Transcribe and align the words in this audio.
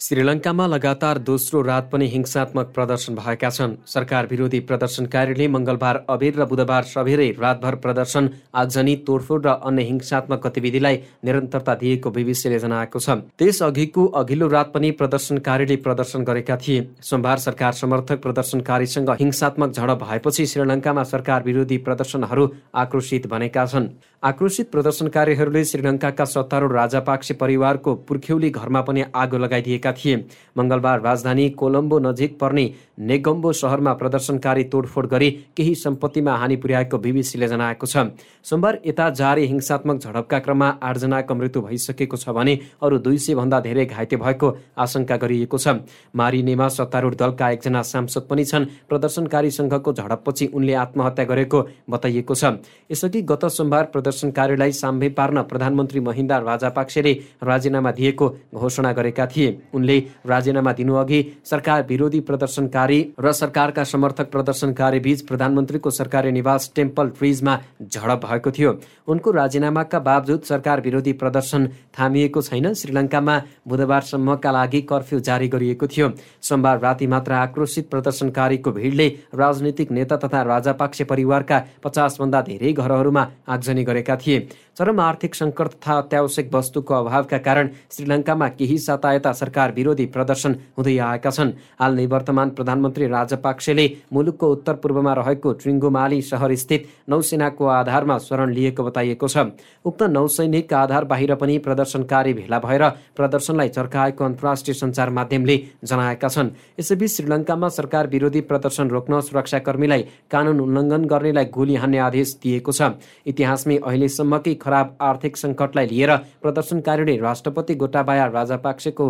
श्रीलङ्कामा 0.00 0.66
लगातार 0.66 1.18
दोस्रो 1.18 1.60
रात 1.62 1.88
पनि 1.92 2.06
हिंसात्मक 2.08 2.72
प्रदर्शन 2.74 3.14
भएका 3.16 3.48
छन्। 3.50 3.74
सरकार 3.86 4.26
विरोधी 4.30 4.58
प्रदर्शनकारीले 4.60 5.46
मङ्गलबार 5.48 5.96
अबेर 6.10 6.34
र 6.36 6.44
बुधबार 6.44 6.82
सबेरै 6.84 7.28
रातभर 7.40 7.74
प्रदर्शन 7.80 8.28
आगजनी 8.54 8.96
तोडफोड 9.06 9.46
र 9.46 9.50
अन्य 9.64 9.82
हिंसात्मक 9.82 10.46
गतिविधिलाई 10.46 10.96
निरन्तरता 11.24 11.74
दिएको 11.74 12.10
बिबिसीले 12.12 12.58
जनाएको 12.58 12.98
छ। 13.00 13.08
त्यसअघिको 13.40 14.04
अघिल्लो 14.20 14.48
रात 14.48 14.72
पनि 14.74 14.90
प्रदर्शनकारीले 15.00 15.76
प्रदर्शन 15.80 16.24
गरेका 16.28 16.56
थिए। 16.60 16.86
सोमबार 17.00 17.38
सरकार 17.46 17.72
समर्थक 17.72 18.20
प्रदर्शनकारीसँग 18.20 19.10
हिंसात्मक 19.16 19.72
झडप 19.72 20.04
भएपछि 20.04 20.46
श्रीलङ्कामा 20.46 21.02
सरकार 21.08 21.42
विरोधी 21.42 21.76
प्रदर्शनहरू 21.80 22.44
आक्रोशित 22.84 23.26
बनेका 23.26 23.64
छन्। 23.64 23.88
आक्रोशित 24.24 24.70
प्रदर्शनकारीहरूले 24.70 25.64
श्रीलङ्काका 25.64 26.24
सत्तारूढ 26.26 26.72
राजापाक्से 26.72 27.34
परिवारको 27.34 27.94
पुर्ख्यौली 28.04 28.50
घरमा 28.50 28.80
पनि 28.82 29.04
आगो 29.14 29.38
लगाइदिएका 29.38 29.85
थिए। 29.92 30.16
मङ्गलबार 30.56 31.00
राजधानी 31.00 31.48
कोलम्बो 31.50 31.98
नजिक 31.98 32.38
पर्ने 32.38 32.64
नेगम्बो 32.98 33.52
सहरमा 33.52 33.92
प्रदर्शनकारी 33.92 34.64
तोडफोड 34.64 35.06
गरी 35.06 35.30
केही 35.56 35.74
सम्पत्तिमा 35.74 36.36
हानि 36.36 36.56
पुर्याएको 36.56 36.98
बिबिसीले 36.98 37.48
जनाएको 37.48 37.86
छ। 37.86 37.96
सोमबार 38.44 38.80
यता 38.86 39.10
जारी 39.10 39.46
हिंसात्मक 39.46 39.96
झडपका 39.98 40.38
क्रममा 40.38 40.68
आठजनाको 40.82 41.34
मृत्यु 41.34 41.62
भइसकेको 41.62 42.16
छ 42.16 42.28
भने 42.30 42.58
अरू 42.82 42.98
दुई 42.98 43.18
सय 43.18 43.34
भन्दा 43.34 43.60
धेरै 43.60 43.84
घाइते 43.86 44.16
भएको 44.16 44.48
आशंका 44.78 45.16
गरिएको 45.16 45.58
छ। 45.58 45.84
मारिनेमा 46.14 46.68
सत्तारूढ 46.68 47.14
दलका 47.14 47.50
एकजना 47.50 47.82
सांसद 47.82 48.24
पनि 48.30 48.44
छन्। 48.44 48.64
प्रदर्शनकारी 48.88 49.50
सङ्घको 49.50 49.92
झडपपछि 49.92 50.46
उनले 50.54 50.74
आत्महत्या 50.74 51.24
गरेको 51.24 51.58
बताइएको 51.90 52.34
छ। 52.34 52.44
यसअघि 52.90 53.20
गत 53.22 53.44
सोमबार 53.46 53.84
प्रदर्शनकारीलाई 53.92 54.72
साम्भे 54.72 55.08
पार्न 55.08 55.42
प्रधानमन्त्री 55.42 56.00
महिन्दा 56.00 56.36
राजापाक्सेले 56.38 57.12
राजीनामा 57.42 57.90
दिएको 57.92 58.26
घोषणा 58.54 58.92
गरेका 58.92 59.26
थिए। 59.26 59.48
उनले 59.76 59.98
राजीनामा 60.26 60.72
दिनुअघि 60.72 61.20
सरकार 61.44 61.86
विरोधी 61.88 62.20
प्रदर्शनकारी 62.20 63.00
र 63.20 63.32
सरकारका 63.34 63.84
समर्थक 63.86 64.30
प्रदर्शनकारी 64.30 65.00
बीच 65.00 65.20
प्रधानमन्त्रीको 65.28 65.90
सरकारी 65.92 66.30
निवास 66.32 66.70
टेम्पल 66.76 67.08
ट्रिजमा 67.18 67.58
झडप 67.82 68.26
भएको 68.26 68.50
थियो। 68.50 68.72
उनको 69.08 69.30
राजीनामाका 69.32 69.98
बावजुद 70.00 70.42
सरकार 70.44 70.80
विरोधी 70.80 71.12
प्रदर्शन 71.14 71.68
थामिएको 71.98 72.42
छैन। 72.42 72.72
श्रीलङ्कामा 72.74 73.36
बुधबारसम्मका 73.68 74.50
लागि 74.52 74.80
कर्फ्यू 74.90 75.20
जारी 75.20 75.48
गरिएको 75.48 75.86
थियो। 75.86 76.10
सोमबार 76.42 76.80
राति 76.80 77.06
मात्र 77.06 77.32
आक्रोशित 77.34 77.90
प्रदर्शनकारीको 77.90 78.70
भिडले 78.72 79.08
राजनीतिक 79.34 79.90
नेता 79.92 80.16
तथा 80.16 80.42
राजापाक्से 80.44 81.04
परिवारका 81.04 81.58
पचासभन्दा 81.84 82.40
धेरै 82.42 82.72
घरहरूमा 82.72 83.26
आगजनी 83.48 83.84
गरेका 83.84 84.16
थिए। 84.16 84.38
चरम 84.76 85.00
आर्थिक 85.00 85.34
सङ्कट 85.34 85.68
तथा 85.68 85.98
अत्यावश्यक 85.98 86.54
वस्तुको 86.54 86.94
अभावका 86.94 87.38
कारण 87.40 87.68
श्रीलङ्कामा 87.92 88.48
केही 88.58 88.78
साता 88.78 89.32
सरकार 89.34 89.65
विरोधी 89.72 90.06
प्रदर्शन 90.06 90.56
हुँदै 90.76 90.96
आएका 90.98 91.30
छन्। 91.30 91.50
हाल 91.80 91.94
निवर्तमान 91.96 92.50
प्रधानमन्त्री 92.50 93.06
राजपाक्सेले 93.06 93.86
मुलुकको 94.12 94.46
उत्तर 94.52 94.74
पूर्वमा 94.82 95.12
रहेको 95.14 95.52
ट्रिङ्गोमाली 95.54 96.20
स्थित 96.22 96.86
नौसेनाको 97.08 97.64
आधारमा 97.66 98.18
शरण 98.18 98.52
लिएको 98.52 98.84
बताइएको 98.84 99.28
छ। 99.28 99.36
उक्त 99.84 100.02
नौसैनिक 100.02 100.72
आधार 100.74 101.04
बाहिर 101.04 101.34
पनि 101.34 101.58
प्रदर्शनकारी 101.58 102.32
भेला 102.34 102.58
भएर 102.58 102.88
प्रदर्शनलाई 103.16 103.68
चर्काएको 103.68 104.24
अन्तर्राष्ट्रिय 104.24 104.74
सञ्चार 104.74 105.10
माध्यमले 105.10 105.56
जनाएका 105.84 106.28
छन्। 106.28 106.50
यसैबीच 106.80 107.10
श्रीलङ्कामा 107.10 107.68
सरकार 107.68 108.06
विरोधी 108.06 108.40
प्रदर्शन 108.40 108.88
रोक्न 108.90 109.20
सुरक्षाकर्मीलाई 109.20 110.02
कानुन 110.30 110.60
उल्लङ्घन 110.60 111.04
गर्नेलाई 111.06 111.44
गोली 111.46 111.74
हान्ने 111.76 111.98
आदेश 111.98 112.38
दिएको 112.42 112.72
छ। 112.72 112.82
इतिहासमै 113.26 113.76
अहिलेसम्मकै 113.78 114.54
खराब 114.54 114.96
आर्थिक 115.00 115.36
सङ्कटलाई 115.36 115.86
लिएर 115.86 116.16
प्रदर्शनकारीले 116.42 117.16
राष्ट्रपति 117.18 117.74
गोटाबाया 117.74 118.26
राजापाक्सेको 118.26 119.04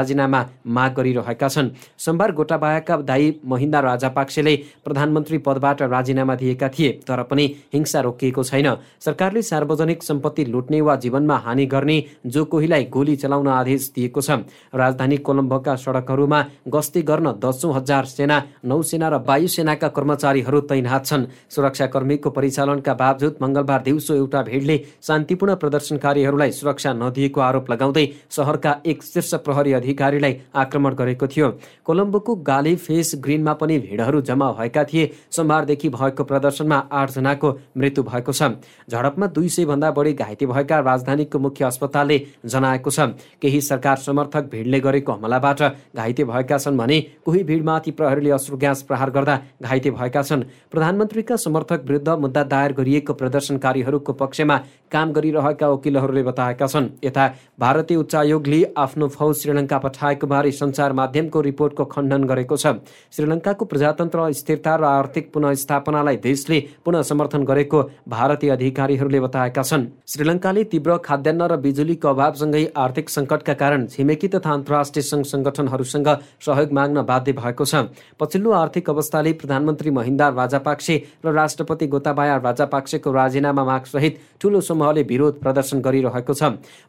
राजीनामा 0.00 0.40
माग 0.66 0.94
गरिरहेका 0.96 1.48
छन्। 1.48 1.70
सोमबार 1.98 2.32
गोटाबायाका 2.32 2.96
दाई 3.04 3.24
महिन्दा 3.44 3.80
राजापाक्सेले 3.82 4.56
प्रधानमन्त्री 4.84 5.38
पदबाट 5.38 5.82
राजीनामा 5.84 6.34
दिएका 6.34 6.68
थिए 6.70 6.90
तर 7.04 7.22
पनि 7.28 7.44
हिंसा 7.74 8.00
रोकिएको 8.00 8.42
छैन। 8.42 8.68
सरकारले 9.00 9.42
सार्वजनिक 9.44 10.02
सम्पत्ति 10.02 10.44
लुट्ने 10.46 10.80
वा 10.80 10.94
जीवनमा 10.96 11.36
हानि 11.44 11.66
गर्ने 11.66 11.96
जो 12.26 12.44
कोहीलाई 12.46 12.84
गोली 12.90 13.16
चलाउन 13.16 13.48
आदेश 13.50 13.90
दिएको 13.94 14.20
छ 14.20 14.30
राजधानी 14.72 15.16
कोलम्बोका 15.18 15.74
सडकहरूमा 15.76 16.40
गस्ती 16.68 17.02
गर्न 17.02 17.32
दसौँ 17.38 17.74
हजार 17.74 18.04
सेना 18.06 18.42
नौसेना 18.64 19.08
र 19.08 19.14
वायुसेनाका 19.28 19.88
कर्मचारीहरू 19.90 20.60
तैनात 20.70 21.06
छन्। 21.06 21.26
सुरक्षाकर्मीको 21.50 22.30
परिचालनका 22.30 22.94
बावजुद 22.94 23.36
मङ्गलबार 23.42 23.82
दिउँसो 23.82 24.14
एउटा 24.14 24.42
भिडले 24.42 24.76
शान्तिपूर्ण 25.02 25.54
प्रदर्शनकारीहरूलाई 25.56 26.50
सुरक्षा 26.52 26.92
नदिएको 26.94 27.40
आरोप 27.40 27.70
लगाउँदै 27.70 28.06
सहरका 28.30 28.72
एक 28.86 29.02
शीर्ष 29.02 29.34
प्रहरी 29.44 29.72
अधिकारीलाई 29.90 30.34
आक्रमण 30.54 30.94
गरेको 30.94 31.26
थियो। 31.26 31.48
कोलम्बोको 31.84 32.34
गाली 32.46 32.74
फेस 32.78 33.14
ग्रिनमा 33.18 33.52
पनि 33.52 33.78
भिडहरू 33.80 34.20
जम्मा 34.22 34.50
भएका 34.52 34.84
थिए। 34.84 35.10
सोमबारदेखि 35.30 35.88
भएको 35.90 36.24
प्रदर्शनमा 36.24 36.78
आठजनाको 36.92 37.48
मृत्यु 37.76 38.02
भएको 38.04 38.32
छ। 38.32 38.42
झडपमा 38.86 39.26
दुई 39.28 39.48
सय 39.48 39.64
भन्दा 39.66 39.90
बढी 39.90 40.12
घाइते 40.14 40.46
भएका 40.46 40.78
राजधानीको 40.80 41.38
मुख्य 41.38 41.64
अस्पतालले 41.64 42.18
जनाएको 42.46 42.90
छ। 42.90 43.00
केही 43.42 43.60
सरकार 43.60 43.96
समर्थक 43.98 44.50
भिडले 44.50 44.80
गरेको 44.80 45.12
हमलाबाट 45.12 45.62
घाइते 45.96 46.24
भएका 46.24 46.58
छन् 46.58 46.78
भने 46.78 47.00
कोही 47.24 47.42
भिडमाथि 47.44 47.90
प्रहरीले 47.90 48.30
अश्रु 48.30 48.56
ग्यास 48.56 48.82
प्रहार 48.82 49.10
गर्दा 49.10 49.38
घाइते 49.62 49.90
भएका 49.90 50.22
छन्। 50.22 50.44
प्रधानमन्त्रीका 50.70 51.36
समर्थक 51.36 51.84
विरुद्ध 51.86 52.08
मुद्दा 52.20 52.42
दायर 52.46 52.72
गरिएको 52.72 53.12
प्रदर्शनकारीहरूको 53.14 54.12
पक्षमा 54.14 54.56
काम 54.92 55.12
गरिरहेका 55.12 55.68
वकिलहरूले 55.68 56.22
बताएका 56.22 56.66
छन्। 56.66 56.88
यता 57.04 57.26
भारतीय 57.60 57.96
उच्चायोगले 57.96 58.60
आफ्नो 58.76 59.08
फौज 59.08 59.36
श्रीलङ्का 59.40 59.78
पठाएको 59.80 60.26
बारे 60.26 60.50
सञ्चार 60.52 60.92
माध्यमको 60.92 61.40
रिपोर्टको 61.40 61.84
खण्डन 61.86 62.24
गरेको 62.24 62.56
छ। 62.56 62.66
श्रीलङ्काको 63.12 63.64
प्रजातन्त्र 63.64 64.30
स्थिरता 64.32 64.74
र 64.76 64.84
आर्थिक 64.84 65.32
पुनस्थापनालाई 65.32 66.16
देशले 66.20 66.58
पुनः 66.84 67.02
समर्थन 67.02 67.44
गरेको 67.44 67.82
भारतीय 68.08 68.50
अधिकारीहरूले 68.50 69.20
बताएका 69.20 69.62
छन्। 69.62 69.86
श्रीलङ्काले 70.06 70.64
तीव्र 70.70 70.96
खाद्यान्न 71.00 71.42
र 71.50 71.56
बिजुलीको 71.60 72.08
अभावसँगै 72.08 72.64
आर्थिक 72.76 73.08
सङ्कटका 73.10 73.54
कारण 73.54 73.86
छिमेकी 73.88 74.28
तथा 74.34 74.50
अन्तर्राष्ट्रिय 74.52 75.02
सङ्घ 75.02 75.24
सङ्गठनहरूसँग 75.26 76.08
सहयोग 76.40 76.72
माग्न 76.72 77.02
बाध्य 77.04 77.32
भएको 77.32 77.64
छ। 77.64 77.74
पछिल्लो 78.20 78.50
आर्थिक 78.52 78.90
अवस्थाले 78.90 79.32
प्रधानमन्त्री 79.40 79.90
महिन्दा 79.90 80.28
राजापाक्से 80.36 80.96
र 81.24 81.32
राष्ट्रपति 81.32 81.86
गोताबाया 81.86 82.36
राजापाक्सेको 82.44 83.12
राजीनामा 83.12 83.64
माग 83.64 83.84
सहित 83.86 84.18
ठूलो 84.40 84.60
समूहले 84.60 85.02
विरोध 85.04 85.40
प्रदर्शन 85.40 85.80
गरिरहेको 85.80 86.34
छ। 86.34 86.42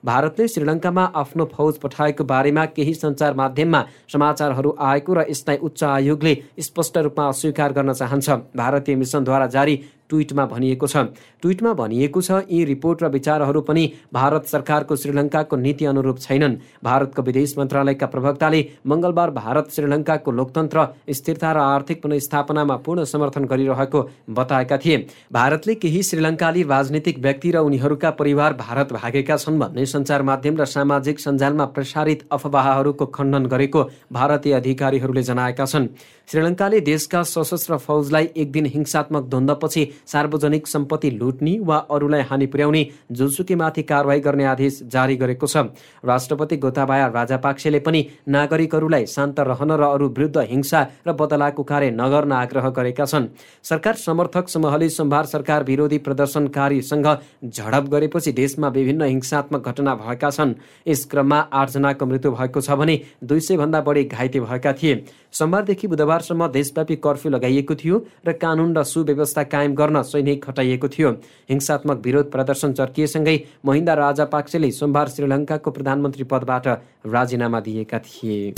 भारतले 0.05 0.47
श्रीलङ्कामा 0.47 1.03
आफ्नो 1.15 1.45
फौज 1.53 1.77
पठाएको 1.77 2.23
बारेमा 2.23 2.65
केही 2.81 2.93
सञ्चार 2.93 3.33
माध्यममा 3.37 3.81
समाचारहरू 4.13 4.75
आएको 4.89 5.13
र 5.13 5.29
यसलाई 5.29 5.57
उच्च 5.61 5.83
आयोगले 5.83 6.33
स्पष्ट 6.59 6.97
रूपमा 6.97 7.27
अस्वीकार 7.27 7.71
गर्न 7.71 7.93
चाहन्छ। 7.93 8.29
भारतीय 8.57 8.95
मिसनद्वारा 8.95 9.47
जारी 9.47 9.75
ट्विटमा 10.11 10.45
भनिएको 10.45 10.87
छ। 10.87 10.97
ट्विटमा 11.41 11.73
भनिएको 11.73 12.21
छ 12.21 12.43
यी 12.51 12.63
रिपोर्ट 12.65 13.03
र 13.03 13.07
विचारहरू 13.09 13.61
पनि 13.63 13.83
भारत 14.13 14.45
सरकारको 14.45 14.95
श्रीलङ्काको 14.95 15.55
नीति 15.57 15.85
अनुरूप 15.85 16.19
छैनन्। 16.19 16.55
भारतको 16.83 17.21
विदेश 17.21 17.57
मन्त्रालयका 17.57 18.07
प्रवक्ताले 18.07 18.61
मङ्गलबार 18.87 19.29
भारत 19.31 19.71
श्रीलङ्काको 19.71 20.31
लोकतन्त्र 20.31 20.87
स्थिरता 21.09 21.51
र 21.51 21.57
आर्थिक 21.71 22.01
पुनस्थापनामा 22.03 22.75
पूर्ण 22.85 23.03
समर्थन 23.05 23.45
गरिरहेको 23.45 23.99
बताएका 24.29 24.77
थिए। 24.77 24.97
भारतले 25.31 25.75
केही 25.75 26.03
श्रीलङ्काली 26.03 26.63
राजनीतिक 26.65 27.19
व्यक्ति 27.19 27.51
र 27.51 27.57
उनीहरूका 27.61 28.09
परिवार 28.19 28.53
भारत 28.59 28.93
भागेका 28.93 29.37
छन् 29.37 29.59
भन्ने 29.59 29.85
सञ्चार 29.85 30.21
माध्यम 30.23 30.57
र 30.57 30.65
सामाजिक 30.67 31.19
सञ्जालमा 31.19 31.65
प्रसारित 31.71 32.27
अफवाहहरूको 32.31 33.05
खण्डन 33.07 33.45
गरेको 33.45 33.83
भारतीय 34.11 34.53
अधिकारीहरूले 34.53 35.23
जनाएका 35.23 35.65
छन्। 35.65 35.87
श्रीलङ्काले 36.27 36.79
देशका 36.81 37.21
सशस्त्र 37.23 37.77
फौजलाई 37.77 38.29
एक 38.35 38.51
दिन 38.51 38.65
हिंसात्मक 38.65 39.23
द्वन्द्वपछि 39.23 39.83
सार्वजनिक 40.07 40.67
सम्पत्ति 40.67 41.09
लुट्ने 41.11 41.57
वा 41.61 41.77
अरूलाई 41.91 42.21
हानि 42.21 42.45
पुर्याउने 42.47 42.85
जुनसुकीमाथि 43.11 43.83
कारवाही 43.83 44.19
गर्ने 44.19 44.45
आदेश 44.45 44.79
जारी 44.85 45.15
गरेको 45.15 45.47
छ। 45.47 45.57
राष्ट्रपति 46.05 46.57
गोताबाया 46.57 47.07
राजापाक्सेले 47.09 47.79
पनि 47.79 48.05
नागरिकहरूलाई 48.27 49.05
शान्त 49.05 49.39
रहन 49.41 49.71
र 49.71 49.83
अरू 49.83 50.07
विरुद्ध 50.09 50.37
हिंसा 50.49 50.81
र 51.07 51.13
बदलाको 51.13 51.63
कार्य 51.63 51.91
नगर्न 51.91 52.31
आग्रह 52.33 52.69
गरेका 52.71 53.05
छन्। 53.05 53.27
सरकार 53.63 53.95
समर्थक 53.97 54.49
समूहले 54.49 54.89
सोमबार 54.89 55.25
सरकार 55.25 55.63
विरोधी 55.63 55.97
प्रदर्शनकारीसँग 55.97 57.07
झडप 57.45 57.89
गरेपछि 57.91 58.31
देशमा 58.31 58.67
विभिन्न 58.69 59.03
हिंसात्मक 59.03 59.67
घटना 59.67 59.95
भएका 59.95 60.29
छन्। 60.29 60.53
यस 60.87 61.05
क्रममा 61.05 61.39
आठजनाको 61.53 62.05
मृत्यु 62.05 62.31
भएको 62.31 62.61
छ 62.61 62.71
भने 62.71 62.99
दुई 63.23 63.39
सय 63.39 63.57
भन्दा 63.57 63.81
बढी 63.81 64.03
घाइते 64.05 64.39
भएका 64.39 64.73
थिए। 64.73 65.03
सोमबारदेखि 65.31 65.87
बुधबारसम्म 65.87 66.47
देशव्यापी 66.47 66.95
कर्फ्यू 66.95 67.31
लगाइएको 67.31 67.75
थियो 67.75 67.95
र 68.27 68.31
कानुन 68.33 68.75
र 68.77 68.83
सुव्यवस्था 68.83 69.43
कायम 69.43 69.75
गर्न 69.75 69.90
गर्न 69.91 70.03
सैनिक 70.03 70.43
खटाइएको 70.43 70.87
थियो। 70.87 71.11
हिंसात्मक 71.49 72.01
विरोध 72.05 72.31
प्रदर्शन 72.31 72.73
चर्किएसँगै 72.73 73.37
महिन्दा 73.65 73.93
राजापाक्सेले 73.95 74.71
सोमबार 74.71 75.07
श्रीलङ्काको 75.09 75.71
प्रधानमन्त्री 75.71 76.23
पदबाट 76.25 76.67
राजीनामा 77.07 77.59
दिएका 77.61 77.99
थिए। 78.01 78.53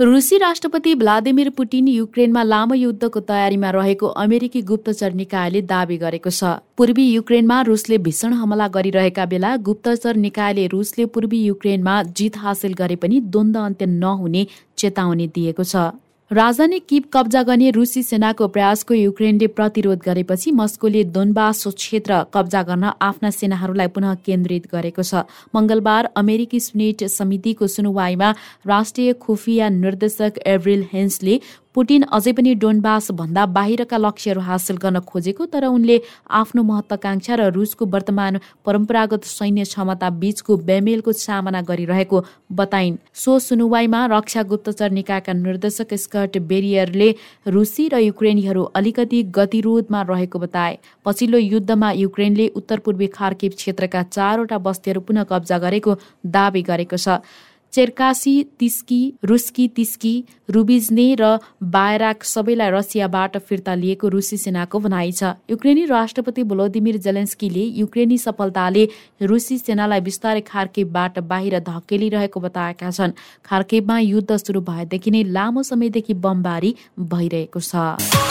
रुसी 0.00 0.36
राष्ट्रपति 0.38 0.94
भ्लादिमिर 0.94 1.48
पुटिन 1.56 1.88
युक्रेनमा 1.88 2.42
लामो 2.42 2.74
युद्धको 2.74 3.20
तयारीमा 3.20 3.70
रहेको 3.70 4.06
अमेरिकी 4.16 4.62
गुप्तचर 4.64 5.12
निकायले 5.12 5.60
दावी 5.68 5.96
गरेको 5.98 6.30
छ। 6.30 6.56
पूर्वी 6.76 7.04
युक्रेनमा 7.06 7.60
रुसले 7.68 7.98
भीषण 8.00 8.32
हमला 8.40 8.68
गरिरहेका 8.72 9.26
बेला 9.28 9.56
गुप्तचर 9.60 10.16
निकायले 10.16 10.66
रुसले 10.72 11.04
पूर्वी 11.12 11.44
युक्रेनमा 11.44 12.02
जित 12.16 12.36
हासिल 12.38 12.74
गरे 12.74 12.96
पनि 12.96 13.20
द्वन्द 13.28 13.56
अन्त्य 13.58 13.86
नहुने 13.86 14.46
चेतावनी 14.78 15.26
दिएको 15.36 15.64
छ। 15.64 15.92
राजधानी 16.30 16.78
किप 16.78 17.04
कब्जा 17.12 17.42
गर्ने 17.42 17.70
रुसी 17.70 18.02
सेनाको 18.02 18.46
प्रयासको 18.48 18.94
युक्रेनले 18.94 19.46
प्रतिरोध 19.50 20.02
गरेपछि 20.04 20.50
मस्कोले 20.52 21.02
दोनबास 21.10 21.66
क्षेत्र 21.68 22.22
कब्जा 22.34 22.62
गर्न 22.62 22.90
आफ्ना 23.02 23.30
सेनाहरूलाई 23.30 23.86
पुनः 23.90 24.14
केन्द्रित 24.26 24.68
गरेको 24.72 25.02
छ। 25.02 25.26
मंगलबार 25.54 26.10
अमेरिकी 26.14 26.60
सुनेट 26.60 27.02
समितिको 27.10 27.66
सुनवाईमा 27.66 28.30
राष्ट्रिय 28.66 29.12
खुफिया 29.18 29.68
निर्देशक 29.74 30.38
एभ्रिल 30.46 30.86
हेन्सले 30.92 31.40
पुटिन 31.76 32.02
अझै 32.12 32.32
पनि 32.32 32.52
डोनबास 32.62 33.10
भन्दा 33.18 33.44
बाहिरका 33.56 33.98
लक्ष्यहरू 33.98 34.40
हासिल 34.42 34.76
गर्न 34.76 35.00
खोजेको 35.06 35.44
तर 35.46 35.64
उनले 35.66 35.96
आफ्नो 36.38 36.62
महत्वाकांक्षा 36.70 37.34
र 37.36 37.46
रुसको 37.54 37.86
वर्तमान 37.86 38.38
परम्परागत 38.66 39.24
सैन्य 39.26 39.64
क्षमता 39.64 40.08
बीचको 40.20 40.56
बेमेलको 40.68 41.12
सामना 41.14 41.60
गरिरहेको 41.68 42.22
बताइन्। 42.52 42.96
सो 43.14 43.38
सुनुवाईमा 43.38 44.00
रक्षा 44.12 44.42
गुप्तचर 44.50 44.90
निकायका 44.92 45.32
निर्देशक 45.38 45.94
स्कट 45.96 46.38
बेरियरले 46.50 47.08
रुसी 47.48 47.86
र 47.88 48.00
युक्रेनीहरू 48.00 48.62
अलिकति 48.74 49.22
गतिरोधमा 49.38 50.00
रहेको 50.10 50.38
बताए। 50.38 50.78
पछिल्लो 51.06 51.38
युद्धमा 51.38 51.90
युक्रेनले 51.96 52.48
उत्तर 52.56 52.78
पूर्वी 52.80 53.06
खार्किब 53.14 53.52
क्षेत्रका 53.54 54.02
चारवटा 54.10 54.58
बस्तीहरू 54.66 55.00
पुनः 55.02 55.30
कब्जा 55.30 55.58
गरेको 55.58 55.96
दावी 56.28 56.62
गरेको 56.64 56.96
छ। 56.96 57.22
चेर्कासी 57.72 58.32
तिस्की 58.58 59.00
रुस्की 59.24 59.66
तिस्की 59.70 60.14
रुबिज्ने 60.50 61.06
र 61.14 61.38
बायराक 61.64 62.24
सबैलाई 62.24 62.70
रसियाबाट 62.70 63.36
फिर्ता 63.40 63.74
लिएको 63.74 64.08
रुसी 64.08 64.36
सेनाको 64.36 64.78
भनाइ 64.80 65.12
छ। 65.12 65.22
युक्रेनी 65.50 65.84
राष्ट्रपति 65.86 66.42
भोलोदिमिर 66.44 66.96
जेलेन्स्कीले 66.98 67.64
युक्रेनी 67.78 68.18
सफलताले 68.18 68.88
रुसी 69.22 69.58
सेनालाई 69.60 70.00
बिस्तारै 70.00 70.40
खार्केबबाट 70.42 71.18
बाहिर 71.30 71.58
धकेलिरहेको 71.62 72.40
बताएका 72.40 72.90
छन्। 72.90 73.16
खार्केबमा 73.44 73.98
युद्ध 74.00 74.36
सुरु 74.36 74.60
भएदेखि 74.62 75.10
नै 75.10 75.22
लामो 75.30 75.62
समयदेखि 75.62 76.14
बमबारी 76.18 76.74
भइरहेको 77.06 77.60
छ। 77.62 78.29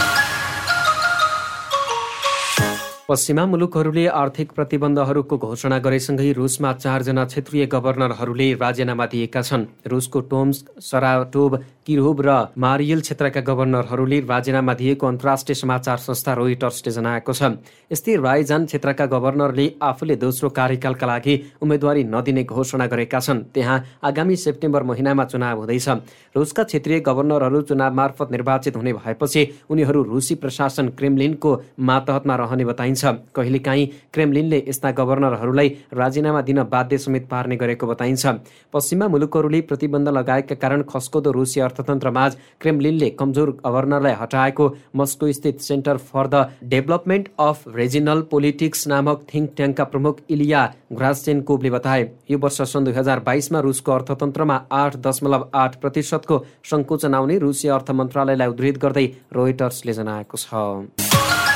पश्चिमा 3.10 3.46
मुलुकहरूले 3.46 4.06
आर्थिक 4.08 4.52
प्रतिबन्धहरूको 4.54 5.38
घोषणा 5.40 5.78
गरेसँगै 5.82 6.32
रुसमा 6.32 6.74
चारजना 6.74 7.24
क्षेत्रीय 7.26 7.66
गभर्नरहरूले 7.66 8.48
राजीनामा 8.54 9.06
दिएका 9.10 9.42
छन्। 9.42 9.66
रुसको 9.90 10.20
टोम्स 10.30 10.58
सराटोभ 10.80 11.56
किरोभ 11.86 12.22
र 12.22 12.30
मारियल 12.56 13.02
क्षेत्रका 13.02 13.42
गभर्नरहरूले 13.42 14.20
राजीनामा 14.30 14.74
दिएको 14.74 15.08
अन्तर्राष्ट्रिय 15.08 15.56
समाचार 15.56 15.98
संस्था 15.98 16.34
रोइटर्सले 16.34 16.92
जनाएको 16.94 17.34
छ। 17.34 17.42
यस्तै 17.90 18.16
रायजान 18.22 18.66
क्षेत्रका 18.70 19.06
गभर्नरले 19.10 19.66
आफूले 19.82 20.16
दोस्रो 20.22 20.50
कार्यकालका 20.54 21.08
लागि 21.08 21.36
उम्मेद्वारी 21.66 22.04
नदिने 22.14 22.44
घोषणा 22.46 22.86
गरेका 22.86 23.20
छन्। 23.20 23.44
त्यहाँ 23.50 23.78
आगामी 24.06 24.36
सेप्टेम्बर 24.38 24.84
महिनामा 24.86 25.24
चुनाव 25.26 25.58
हुँदैछ। 25.58 25.90
रुसका 26.38 26.64
क्षेत्रीय 26.64 27.00
गभर्नरहरू 27.10 27.62
चुनाव 27.66 27.94
मार्फत 27.96 28.32
निर्वाचित 28.32 28.76
हुने 28.78 28.94
भएपछि 28.94 29.42
उनीहरू 29.66 30.04
रुसी 30.14 30.36
प्रशासन 30.38 30.94
क्रेमलिनको 30.94 31.58
मातहतमा 31.82 32.36
रहने 32.36 32.66
बताइन्छ। 32.70 32.98
बताइन्छ 33.00 33.36
कहिलेकाहीँ 33.36 33.86
क्रेमलिनले 34.14 34.64
यस्ता 34.68 34.92
गभर्नरहरूलाई 34.92 35.70
राजीनामा 35.94 36.42
दिन 36.42 36.64
बाध्य 36.66 36.98
समेत 36.98 37.28
पार्ने 37.30 37.56
गरेको 37.56 37.88
बताइन्छ। 37.88 38.26
पश्चिमा 38.74 39.08
मुलुकहरूले 39.08 39.62
प्रतिबन्ध 39.62 40.10
लगाएका 40.10 40.56
कारण 40.56 40.82
खस्कोदो 40.90 41.32
रुसी 41.32 41.60
अर्थतन्त्रमाझ 41.62 42.32
क्रेमलिनले 42.62 43.10
कमजोर 43.20 43.50
गभर्नरलाई 43.66 44.14
हटाएको 44.22 44.70
मस्को 44.96 45.32
स्थित 45.32 45.62
centre 45.62 45.98
for 46.10 46.28
the 46.28 46.46
development 46.66 47.30
of 47.40 47.64
regional 47.76 48.22
politics 48.32 48.88
नामक 48.88 49.26
थिङ्क 49.34 49.52
ट्याङ्कका 49.58 49.84
प्रमुख 49.86 50.20
इलिया 50.30 50.66
घ्रासेन्कोभले 50.94 51.70
बताए 51.70 52.10
यो 52.32 52.38
वर्ष 52.40 52.62
सन् 52.74 52.86
दुई 52.86 52.94
हजार 52.94 53.20
बाइसमा 53.26 53.60
रुसको 53.60 53.92
अर्थतन्त्रमा 53.92 54.62
आठ 54.74 54.98
दशमलव 55.08 55.50
आठ 55.56 55.80
प्रतिशतको 55.82 56.44
सङ्कुचन 56.72 57.14
आउने 57.14 57.38
रुसी 57.40 57.68
अर्थ 57.78 57.92
मन्त्रालयलाई 58.02 58.48
उद्धित 58.48 58.78
गर्दै 58.86 59.06
रोइटर्सले 59.34 59.94
जनाएको 59.94 60.38
छ। 60.38 61.49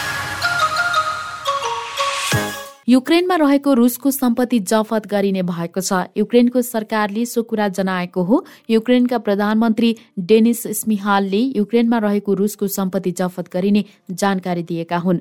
युक्रेनमा 2.88 3.35
रहेको 3.35 3.74
रुसको 3.74 4.12
सम्पत्ति 4.12 4.59
जफत 4.59 5.07
गरिने 5.07 5.44
भएको 5.44 5.81
छ। 5.81 5.94
युक्रेनको 6.18 6.62
सरकारले 6.62 7.25
सो 7.25 7.44
कुरा 7.44 7.68
जनाएको 7.68 8.24
हो। 8.24 8.45
युक्रेनका 8.69 9.18
प्रधानमन्त्री 9.18 9.95
डेनिस 10.19 10.63
स्मिहालले 10.68 11.38
युक्रेनमा 11.38 11.97
रहेको 11.97 12.33
रुसको 12.33 12.68
सम्पत्ति 12.68 13.12
जफत 13.12 13.53
गरिने 13.53 13.85
जानकारी 14.12 14.63
दिएका 14.63 14.97
हुन्। 14.97 15.19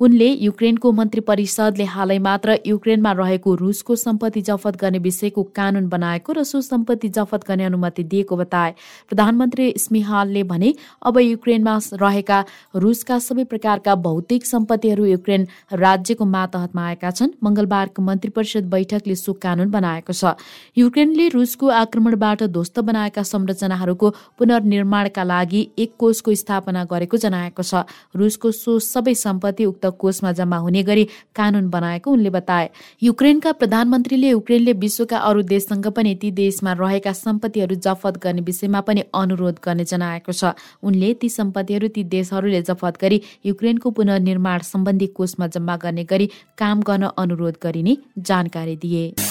उनले 0.00 0.26
युक्रेनको 0.32 0.90
मन्त्री 0.92 1.20
परिषदले 1.20 1.84
हालै 1.84 2.18
मात्र 2.18 2.54
युक्रेनमा 2.66 3.10
रहेको 3.12 3.54
रुसको 3.54 3.96
सम्पत्ति 3.96 4.40
जफत 4.42 4.76
गर्ने 4.80 4.98
विषयको 4.98 5.42
कानून 5.56 5.88
बनाएको 5.88 6.32
र 6.32 6.42
सो 6.42 6.60
सम्पत्ति 6.62 7.08
जफत 7.08 7.44
गर्ने 7.48 7.64
अनुमति 7.64 8.04
दिएको 8.04 8.36
बताए। 8.36 8.72
प्रधानमन्त्री 9.08 9.66
स्मिहालले 9.78 10.42
भने 10.42 10.72
अब 11.04 11.18
युक्रेनमा 11.20 11.76
रहेका 11.94 12.38
रुसका 12.76 13.18
सबै 13.20 13.44
प्रकारका 13.44 13.94
भौतिक 14.06 14.46
सम्पत्तिहरू 14.46 15.04
युक्रेन 15.06 15.46
राज्यको 15.74 16.24
मातहतमा 16.26 16.86
आएका 16.86 17.10
छन्। 17.10 17.36
मंगलबारको 17.44 18.02
मन्त्री 18.02 18.30
परिषद 18.30 18.70
बैठकले 18.72 19.14
सो 19.16 19.32
कानून 19.36 19.70
बनाएको 19.70 20.12
छ। 20.12 20.32
युक्रेनले 20.76 21.28
रुसको 21.36 21.68
आक्रमणबाट 21.82 22.42
ध्वस्त 22.48 22.80
बनाएका 22.88 23.22
संरचनाहरूको 23.24 24.14
पुनर्निर्माणका 24.38 25.24
लागि 25.24 25.62
एक 25.78 25.94
कोषको 25.98 26.34
स्थापना 26.40 26.88
गरेको 26.88 27.16
जनाएको 27.18 27.62
छ। 27.62 27.84
रुसको 28.16 28.50
सो 28.54 28.78
सबै 28.80 29.14
सम्पत्ति 29.18 29.64
उक्त 29.66 29.88
कोषमा 29.90 30.32
जम्मा 30.32 30.56
हुने 30.56 30.82
गरी 30.82 31.04
कानून 31.34 31.70
बनाएको 31.70 32.10
उनले 32.10 32.30
बताए। 32.30 32.68
युक्रेनका 33.02 33.52
प्रधानमन्त्रीले 33.52 34.28
युक्रेनले 34.30 34.72
विश्वका 34.72 35.18
अरू 35.18 35.42
देशसँग 35.42 35.86
पनि 35.86 36.14
ती 36.14 36.30
देशमा 36.30 36.72
रहेका 36.72 37.12
सम्पत्तिहरू 37.12 37.74
जफत 37.74 38.18
गर्ने 38.22 38.40
विषयमा 38.40 38.80
पनि 38.80 39.04
अनुरोध 39.14 39.58
गर्ने 39.64 39.84
जनाएको 39.84 40.32
छ। 40.32 40.52
उनले 40.82 41.14
ती 41.14 41.28
सम्पत्तिहरू 41.28 41.88
ती 41.88 42.04
देशहरूले 42.04 42.62
जफत 42.62 43.00
गरी 43.00 43.20
युक्रेनको 43.46 43.90
पुनर्निर्माण 43.90 44.58
सम्बन्धी 44.62 45.06
कोषमा 45.06 45.46
जम्मा 45.46 45.76
गर्ने 45.76 46.04
गरी 46.04 46.30
काम 46.58 46.82
गर्न 46.82 47.10
अनुरोध 47.18 47.54
गरिने 47.62 47.96
जानकारी 48.18 48.76
दिए। 48.76 49.29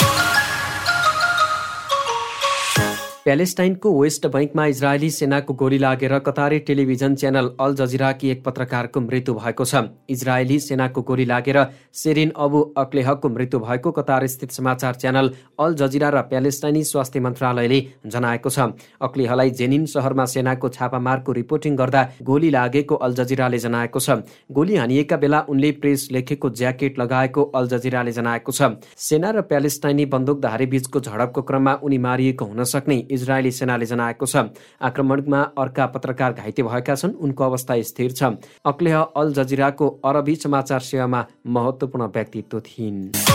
प्यालेस्टाइनको 3.24 3.90
वेस्ट 3.94 4.26
बैङ्कमा 4.34 4.66
इजरायली 4.66 5.10
सेनाको 5.12 5.54
गोली 5.54 5.78
लागेर 5.78 6.18
कतारी 6.26 6.60
टेलिभिजन 6.68 7.16
च्यानल 7.16 7.50
अल 7.60 7.74
जजिराकी 7.76 8.30
एक 8.30 8.44
पत्रकारको 8.44 9.02
मृत्यु 9.02 9.34
भएको 9.36 9.66
छ। 9.66 9.82
इजरायली 10.10 10.60
सेनाको 10.60 11.02
गोली 11.10 11.26
लागेर 11.26 11.60
सेरिन 11.94 12.32
अबु 12.38 12.62
अक्लेहको 12.78 13.30
मृत्यु 13.30 13.60
भएको 13.60 13.92
कतार 13.92 14.26
स्थित 14.28 14.52
समाचार 14.52 14.96
च्यानल 14.96 15.32
अल 15.60 15.76
जजिरा 15.82 16.10
र 16.10 16.22
प्यालेस्टाइनी 16.30 16.84
स्वास्थ्य 16.86 17.20
मन्त्रालयले 17.20 17.82
जनाएको 18.08 18.50
छ। 18.50 18.70
अक्लेहलाई 19.02 19.52
जेनिन 19.60 19.86
सहरमा 19.88 20.26
सेनाको 20.28 20.70
छापामारको 20.70 21.32
रिपोर्टिङ 21.34 21.76
गर्दा 21.76 22.06
गोली 22.24 22.50
लागेको 22.50 22.96
अल 22.98 23.20
जजिराले 23.20 23.60
जनाएको 23.60 24.00
छ। 24.00 24.24
गोली 24.50 24.76
हानिएका 24.78 25.18
बेला 25.18 25.44
उनले 25.50 25.72
प्रेस 25.82 26.08
लेखेको 26.12 26.50
ज्याकेट 26.56 27.00
लगाएको 27.00 27.44
अल 27.44 27.68
जजिराले 27.68 28.12
जनाएको 28.14 28.52
छ। 28.54 28.72
सेना 29.10 29.30
र 29.32 29.46
प्यालेस्टाइनी 29.52 30.06
बन्दुकधारी 30.08 30.72
बीचको 30.72 31.00
झडपको 31.02 31.42
क्रममा 31.44 31.78
उनी 31.84 31.98
मारिएको 32.00 32.46
हुन 32.46 32.64
सक्ने 32.70 33.00
इजरायली 33.10 33.52
सेनाले 33.52 33.86
जनाएको 33.86 34.26
छ। 34.26 34.46
आक्रमणमा 34.82 35.42
अर्का 35.58 35.86
पत्रकार 35.86 36.34
घाइते 36.34 36.64
भएका 36.64 36.96
छन् 36.96 37.16
उनको 37.16 37.44
अवस्था 37.44 37.82
स्थिर 37.82 38.12
छ। 38.12 38.24
अक्लेह 38.66 39.00
अल 39.00 39.34
जजिराको 39.34 39.88
अरबी 40.06 40.36
समाचार 40.36 40.80
सेवामा 40.82 41.26
महत्त्वपूर्ण 41.48 42.08
व्यक्तित्व 42.08 42.60
थिइन्। 42.60 43.29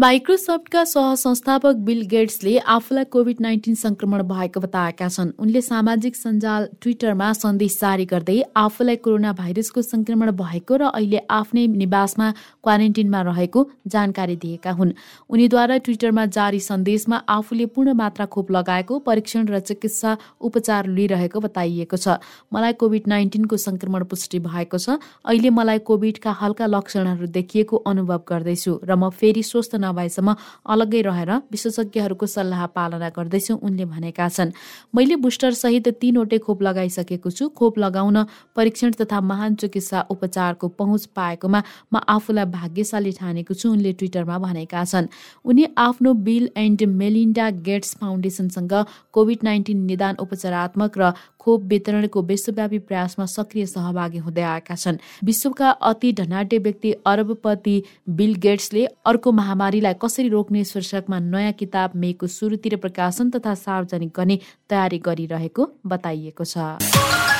माइक्रोसफ्टका 0.00 0.82
सहसंस्थापक 0.84 1.80
बिल 1.86 2.00
गेट्सले 2.10 2.56
आफूलाई 2.74 3.04
कोभिड 3.12 3.40
नाइन्टिन 3.40 3.74
संक्रमण 3.74 4.22
भएको 4.22 4.60
बताएका 4.60 5.08
छन्। 5.08 5.32
उनले 5.38 5.60
सामाजिक 5.60 6.16
सञ्जाल 6.16 6.68
ट्विटरमा 6.80 7.32
सन्देश 7.32 7.76
जारी 7.80 8.04
गर्दै 8.08 8.36
आफूलाई 8.56 8.96
कोरोना 8.96 9.32
भाइरसको 9.40 9.82
संक्रमण 9.84 10.30
भएको 10.32 10.76
र 10.76 10.82
अहिले 10.90 11.20
आफ्नै 11.30 11.66
निवासमा 11.74 12.28
क्वारेन्टिनमा 12.64 13.20
रहेको 13.22 13.66
जानकारी 13.86 14.36
दिएका 14.36 14.72
हुन्। 14.72 14.94
उनीद्वारा 15.30 15.76
ट्विटरमा 15.84 16.24
जारी 16.28 16.60
सन्देशमा 16.60 17.16
आफूले 17.28 17.66
पूर्ण 17.68 17.92
मात्रा 18.00 18.26
खोप 18.32 18.50
लगाएको 18.50 18.98
परीक्षण 19.04 19.52
र 19.52 19.60
चिकित्सा 19.68 20.16
उपचार 20.40 20.88
लिइरहेको 20.88 21.40
बताइएको 21.40 21.96
छ। 21.96 22.16
मलाई 22.48 22.72
कोभिड 22.80 23.04
नाइन्टिनको 23.06 23.56
संक्रमण 23.58 24.08
पुष्टि 24.08 24.38
भएको 24.48 24.78
छ। 24.78 24.96
अहिले 25.28 25.50
मलाई 25.50 25.84
कोभिडका 25.84 26.32
हल्का 26.40 26.72
लक्षणहरू 26.72 27.26
देखिएको 27.36 27.84
अनुभव 27.84 28.24
गर्दैछु 28.24 28.80
र 28.80 28.96
म 28.96 29.12
फेरि 29.12 29.44
स्वस्थ 29.44 29.89
नभएसम्म 29.90 30.34
अलग्गै 30.66 31.02
रहेर 31.02 31.30
विशेषज्ञहरूको 31.50 32.26
सल्लाह 32.28 32.66
पालना 32.70 33.08
गर्दैछु 33.10 33.54
उनले 33.58 33.84
भनेका 33.86 34.28
छन्। 34.30 34.52
मैले 34.94 35.16
बुस्टर 35.18 35.52
सहित 35.52 35.88
तीनवटै 36.00 36.38
खोप 36.38 36.62
लगाइसकेको 36.62 37.30
छु। 37.30 37.48
खोप 37.50 37.78
लगाउन 37.78 38.24
परीक्षण 38.56 38.90
तथा 39.00 39.20
महान 39.20 39.54
चिकित्सा 39.60 40.00
उपचारको 40.10 40.68
पहुँच 40.70 41.04
पाएकोमा 41.16 41.62
म 41.92 42.00
आफूलाई 42.08 42.44
भाग्यशाली 42.46 43.12
ठानेको 43.12 43.54
छु 43.54 43.70
उनले 43.70 43.92
ट्विटरमा 43.92 44.38
भनेका 44.38 44.84
छन्। 44.84 45.08
उनी 45.44 45.66
आफ्नो 45.78 46.12
बिल 46.22 46.48
एन्ड 46.56 46.82
मेलिन्डा 46.94 47.50
गेट्स 47.66 47.94
फाउन्डेसनसँग 48.00 48.74
कोभिड 49.12 49.38
नाइन्टिन 49.44 49.84
निदान 49.86 50.16
उपचारात्मक 50.20 50.98
र 50.98 51.12
खोप 51.40 51.62
वितरणको 51.64 52.22
विश्वव्यापी 52.22 52.78
प्रयासमा 52.80 53.26
सक्रिय 53.26 53.66
सहभागी 53.66 54.18
हुँदै 54.18 54.42
आएका 54.44 54.74
छन्। 54.76 54.98
विश्वका 55.24 55.70
अति 55.90 56.12
धनाढ्य 56.12 56.58
व्यक्ति 56.58 56.92
अरबपति 57.06 57.76
बिल 58.10 58.34
गेट्सले 58.36 58.84
अर्को 59.06 59.32
महामारीलाई 59.80 59.98
कसरी 60.02 60.28
रोक्ने 60.28 60.64
शीर्षकमा 60.64 61.18
नयाँ 61.24 61.52
किताब 61.56 61.90
मेको 61.96 62.26
सुरुतिर 62.28 62.76
प्रकाशन 62.76 63.30
तथा 63.32 63.54
सार्वजनिक 63.56 64.12
गर्ने 64.12 64.36
तयारी 64.68 64.98
गरिरहेको 65.00 65.62
बताइएको 65.86 66.44
छ। 66.44 67.39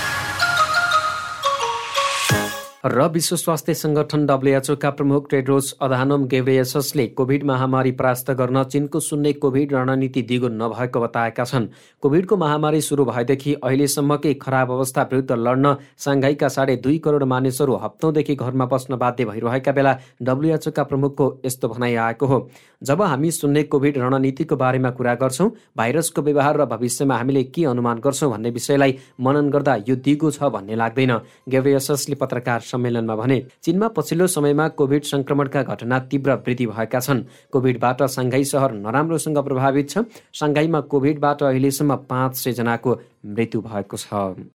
र 2.85 3.07
विश्व 3.13 3.37
स्वास्थ्य 3.37 3.73
संगठन 3.75 4.25
डब्लुएचओका 4.27 4.91
प्रमुख 4.91 5.29
टेड्रोस 5.31 5.73
अधानोम 5.83 6.25
गेब्रेयससले 6.27 7.07
कोभिड 7.09 7.43
महामारी 7.47 7.91
परास्त 7.93 8.31
गर्न 8.31 8.63
चीनको 8.65 9.01
शून्य 9.01 9.33
कोभिड 9.35 9.73
रणनीति 9.73 10.23
दिगो 10.23 10.49
नभएको 10.49 11.01
बताएका 11.01 11.45
छन्। 11.45 11.67
कोभिडको 12.03 12.37
महामारी 12.37 12.81
सुरु 12.81 13.05
भएदेखि 13.05 13.55
अहिलेसम्मकै 13.55 14.33
खराब 14.41 14.71
अवस्था 14.73 15.03
विरुद्ध 15.13 15.33
लड्न 15.33 15.75
साङ्घाईका 15.99 16.49
साढे 16.49 16.77
दुई 16.79 16.99
करोड 16.99 17.23
मानिसहरू 17.25 17.77
हप्तौँदेखि 17.77 18.35
घरमा 18.37 18.67
बस्न 18.67 18.97
बाध्य 18.97 19.25
भइरहेका 19.27 19.73
बेला 19.73 19.97
डब्लुएचओका 20.23 20.83
प्रमुखको 20.85 21.33
यस्तो 21.45 21.69
भनाइ 21.69 21.95
आएको 22.01 22.27
हो। 22.27 22.41
जब 22.83 23.03
हामी 23.03 23.31
शून्य 23.31 23.63
कोभिड 23.63 23.99
रणनीतिको 23.99 24.57
बारेमा 24.57 24.91
कुरा 24.91 25.15
गर्छौँ 25.15 25.49
भाइरसको 25.77 26.23
व्यवहार 26.23 26.57
र 26.61 26.65
भविष्यमा 26.67 27.17
हामीले 27.17 27.43
के 27.45 27.65
अनुमान 27.65 27.99
गर्छौँ 28.01 28.31
भन्ने 28.31 28.51
विषयलाई 28.51 28.97
मनन 29.21 29.51
गर्दा 29.51 29.75
यो 29.89 29.97
दिगो 29.97 30.31
छ 30.31 30.49
भन्ने 30.51 30.77
लाग्दैन। 30.77 31.13
गेब्रेयससले 31.49 32.17
पत्रकार 32.17 32.61
सम्मेलनमा 32.61 33.17
भने 33.17 33.39
चीनमा 33.63 33.89
पछिल्लो 33.97 34.27
समयमा 34.27 34.69
कोभिड 34.81 35.03
संक्रमणका 35.05 35.63
घटना 35.63 35.99
तीव्र 36.11 36.35
वृद्धि 36.47 36.67
भएका 36.67 37.01
छन्। 37.01 37.25
कोभिडबाट 37.53 38.03
साङ्घाई 38.17 38.45
सहर 38.45 38.73
नराम्रोसँग 38.81 39.39
प्रभावित 39.39 39.91
छ। 39.91 40.05
साङ्घाईमा 40.35 40.81
कोभिडबाट 40.89 41.43
अहिलेसम्म 41.43 41.97
पाँच 42.09 42.37
सय 42.37 42.53
जनाको 42.53 42.99
मृत्यु 43.27 43.61
भएको 43.61 43.97
छ। 43.97 44.51